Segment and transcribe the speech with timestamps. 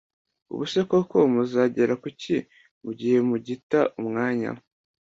[0.51, 2.35] ubu se koko muzagera kuki
[2.83, 4.49] migihe mugita uumwanya